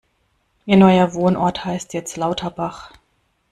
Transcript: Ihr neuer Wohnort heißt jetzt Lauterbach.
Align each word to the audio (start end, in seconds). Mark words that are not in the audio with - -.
Ihr 0.65 0.77
neuer 0.77 1.13
Wohnort 1.13 1.63
heißt 1.63 1.93
jetzt 1.93 2.17
Lauterbach. 2.17 2.91